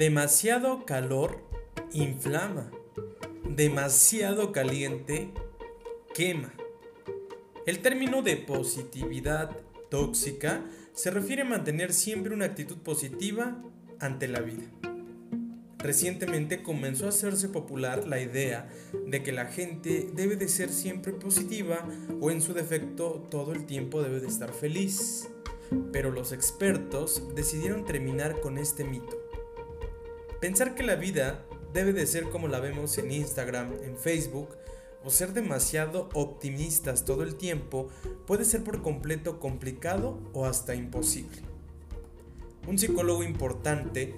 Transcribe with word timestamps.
Demasiado 0.00 0.86
calor 0.86 1.42
inflama. 1.92 2.70
Demasiado 3.44 4.50
caliente 4.50 5.28
quema. 6.14 6.54
El 7.66 7.80
término 7.80 8.22
de 8.22 8.38
positividad 8.38 9.54
tóxica 9.90 10.64
se 10.94 11.10
refiere 11.10 11.42
a 11.42 11.44
mantener 11.44 11.92
siempre 11.92 12.32
una 12.32 12.46
actitud 12.46 12.78
positiva 12.78 13.62
ante 13.98 14.26
la 14.26 14.40
vida. 14.40 14.62
Recientemente 15.76 16.62
comenzó 16.62 17.04
a 17.04 17.10
hacerse 17.10 17.50
popular 17.50 18.08
la 18.08 18.22
idea 18.22 18.70
de 19.06 19.22
que 19.22 19.32
la 19.32 19.48
gente 19.48 20.08
debe 20.14 20.36
de 20.36 20.48
ser 20.48 20.70
siempre 20.70 21.12
positiva 21.12 21.86
o 22.22 22.30
en 22.30 22.40
su 22.40 22.54
defecto 22.54 23.28
todo 23.30 23.52
el 23.52 23.66
tiempo 23.66 24.02
debe 24.02 24.20
de 24.20 24.28
estar 24.28 24.54
feliz. 24.54 25.28
Pero 25.92 26.10
los 26.10 26.32
expertos 26.32 27.22
decidieron 27.34 27.84
terminar 27.84 28.40
con 28.40 28.56
este 28.56 28.84
mito. 28.84 29.19
Pensar 30.40 30.74
que 30.74 30.82
la 30.82 30.96
vida 30.96 31.44
debe 31.74 31.92
de 31.92 32.06
ser 32.06 32.30
como 32.30 32.48
la 32.48 32.60
vemos 32.60 32.96
en 32.98 33.10
Instagram, 33.10 33.74
en 33.84 33.96
Facebook, 33.96 34.48
o 35.04 35.10
ser 35.10 35.32
demasiado 35.32 36.08
optimistas 36.14 37.04
todo 37.04 37.22
el 37.22 37.36
tiempo 37.36 37.88
puede 38.26 38.44
ser 38.44 38.62
por 38.62 38.82
completo 38.82 39.38
complicado 39.38 40.18
o 40.32 40.46
hasta 40.46 40.74
imposible. 40.74 41.42
Un 42.66 42.78
psicólogo 42.78 43.22
importante 43.22 44.14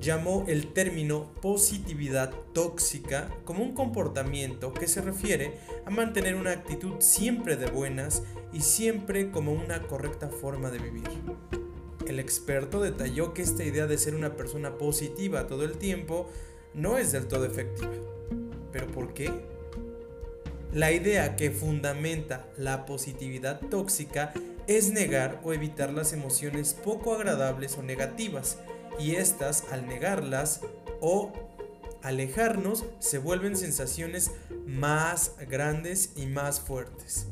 llamó 0.00 0.44
el 0.48 0.72
término 0.72 1.30
positividad 1.42 2.32
tóxica 2.54 3.28
como 3.44 3.62
un 3.62 3.74
comportamiento 3.74 4.72
que 4.72 4.88
se 4.88 5.02
refiere 5.02 5.58
a 5.84 5.90
mantener 5.90 6.36
una 6.36 6.52
actitud 6.52 6.94
siempre 7.00 7.56
de 7.56 7.70
buenas 7.70 8.22
y 8.52 8.60
siempre 8.60 9.30
como 9.30 9.52
una 9.52 9.86
correcta 9.86 10.28
forma 10.28 10.70
de 10.70 10.78
vivir. 10.78 11.59
El 12.06 12.18
experto 12.18 12.80
detalló 12.80 13.34
que 13.34 13.42
esta 13.42 13.64
idea 13.64 13.86
de 13.86 13.98
ser 13.98 14.14
una 14.14 14.36
persona 14.36 14.78
positiva 14.78 15.46
todo 15.46 15.64
el 15.64 15.76
tiempo 15.76 16.28
no 16.74 16.98
es 16.98 17.12
del 17.12 17.28
todo 17.28 17.44
efectiva. 17.44 17.92
¿Pero 18.72 18.86
por 18.88 19.12
qué? 19.12 19.30
La 20.72 20.92
idea 20.92 21.36
que 21.36 21.50
fundamenta 21.50 22.46
la 22.56 22.86
positividad 22.86 23.60
tóxica 23.60 24.32
es 24.66 24.92
negar 24.92 25.40
o 25.42 25.52
evitar 25.52 25.92
las 25.92 26.12
emociones 26.12 26.74
poco 26.74 27.14
agradables 27.14 27.76
o 27.76 27.82
negativas, 27.82 28.58
y 28.98 29.16
estas 29.16 29.64
al 29.72 29.86
negarlas 29.86 30.60
o 31.00 31.32
alejarnos 32.02 32.84
se 33.00 33.18
vuelven 33.18 33.56
sensaciones 33.56 34.30
más 34.66 35.32
grandes 35.48 36.12
y 36.16 36.26
más 36.26 36.60
fuertes. 36.60 37.26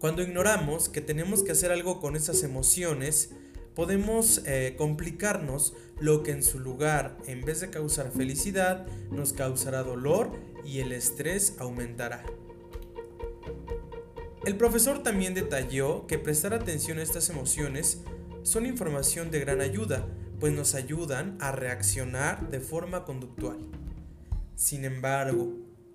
Cuando 0.00 0.22
ignoramos 0.22 0.90
que 0.90 1.00
tenemos 1.00 1.42
que 1.42 1.52
hacer 1.52 1.72
algo 1.72 2.00
con 2.00 2.16
esas 2.16 2.42
emociones, 2.42 3.30
podemos 3.74 4.42
eh, 4.44 4.74
complicarnos 4.76 5.74
lo 5.98 6.22
que 6.22 6.32
en 6.32 6.42
su 6.42 6.58
lugar, 6.58 7.16
en 7.26 7.42
vez 7.42 7.60
de 7.60 7.70
causar 7.70 8.10
felicidad, 8.10 8.86
nos 9.10 9.32
causará 9.32 9.82
dolor 9.82 10.32
y 10.64 10.80
el 10.80 10.92
estrés 10.92 11.54
aumentará. 11.58 12.24
El 14.44 14.56
profesor 14.56 15.02
también 15.02 15.34
detalló 15.34 16.06
que 16.06 16.18
prestar 16.18 16.52
atención 16.52 16.98
a 16.98 17.02
estas 17.02 17.30
emociones 17.30 18.02
son 18.42 18.66
información 18.66 19.30
de 19.30 19.40
gran 19.40 19.60
ayuda, 19.60 20.06
pues 20.38 20.52
nos 20.52 20.74
ayudan 20.74 21.38
a 21.40 21.52
reaccionar 21.52 22.50
de 22.50 22.60
forma 22.60 23.04
conductual. 23.04 23.58
Sin 24.54 24.84
embargo, 24.84 25.52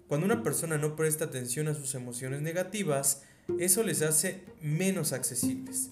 cuando 0.07 0.25
una 0.25 0.43
persona 0.43 0.77
no 0.77 0.95
presta 0.95 1.25
atención 1.25 1.67
a 1.67 1.73
sus 1.73 1.95
emociones 1.95 2.41
negativas, 2.41 3.23
eso 3.59 3.83
les 3.83 4.01
hace 4.01 4.43
menos 4.61 5.13
accesibles. 5.13 5.89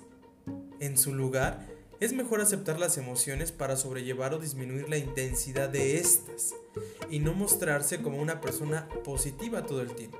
En 0.80 0.98
su 0.98 1.14
lugar, 1.14 1.68
es 2.00 2.14
mejor 2.14 2.40
aceptar 2.40 2.80
las 2.80 2.98
emociones 2.98 3.52
para 3.52 3.76
sobrellevar 3.76 4.34
o 4.34 4.40
disminuir 4.40 4.88
la 4.88 4.98
intensidad 4.98 5.70
de 5.70 5.98
estas 5.98 6.54
y 7.10 7.20
no 7.20 7.34
mostrarse 7.34 8.02
como 8.02 8.22
una 8.22 8.40
persona 8.40 8.88
positiva 9.04 9.66
todo 9.66 9.82
el 9.82 9.94
tiempo. 9.96 10.20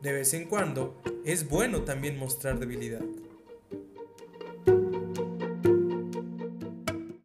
De 0.00 0.12
vez 0.12 0.32
en 0.34 0.46
cuando, 0.46 1.00
es 1.24 1.48
bueno 1.48 1.82
también 1.82 2.18
mostrar 2.18 2.58
debilidad. 2.58 3.02